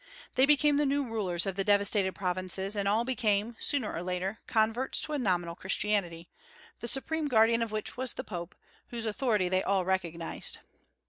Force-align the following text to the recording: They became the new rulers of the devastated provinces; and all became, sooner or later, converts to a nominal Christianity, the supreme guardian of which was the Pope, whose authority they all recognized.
They 0.33 0.47
became 0.47 0.77
the 0.77 0.85
new 0.87 1.05
rulers 1.05 1.45
of 1.45 1.53
the 1.53 1.63
devastated 1.63 2.15
provinces; 2.15 2.75
and 2.75 2.87
all 2.87 3.05
became, 3.05 3.55
sooner 3.59 3.93
or 3.93 4.01
later, 4.01 4.39
converts 4.47 4.99
to 5.01 5.13
a 5.13 5.19
nominal 5.19 5.53
Christianity, 5.53 6.27
the 6.79 6.87
supreme 6.87 7.27
guardian 7.27 7.61
of 7.61 7.71
which 7.71 7.97
was 7.97 8.15
the 8.15 8.23
Pope, 8.23 8.55
whose 8.87 9.05
authority 9.05 9.47
they 9.47 9.61
all 9.61 9.85
recognized. 9.85 10.57